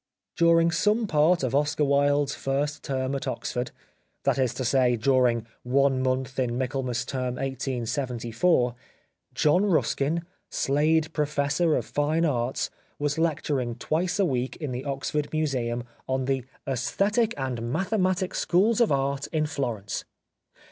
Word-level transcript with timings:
During 0.35 0.71
some 0.71 1.05
part 1.05 1.43
of 1.43 1.53
Oscar 1.53 1.83
Wilde's 1.85 2.33
first 2.33 2.81
term 2.81 3.13
at 3.13 3.27
Oxford— 3.27 3.69
that 4.23 4.39
is 4.39 4.51
to 4.55 4.65
say, 4.65 4.95
during 4.95 5.45
one 5.61 6.01
month 6.01 6.39
in 6.39 6.57
Michaelmas 6.57 7.05
Term 7.05 7.35
1874— 7.35 8.73
John 9.35 9.63
Ruskin, 9.67 10.23
Slade 10.49 11.13
Professor 11.13 11.75
of 11.75 11.85
Fine 11.85 12.25
Arts, 12.25 12.71
was 12.97 13.19
lecturing 13.19 13.75
twice 13.75 14.17
a 14.17 14.25
week 14.25 14.55
in 14.55 14.71
the 14.71 14.85
Oxford 14.85 15.31
Museum 15.31 15.83
on 16.09 16.25
the" 16.25 16.45
^Esthetic 16.67 17.35
and 17.37 17.71
Mathematic 17.71 18.33
schools 18.33 18.81
of 18.81 18.91
Art 18.91 19.27
in 19.27 19.45
Florence." 19.45 20.03